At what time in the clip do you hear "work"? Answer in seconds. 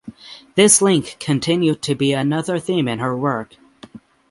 3.15-3.53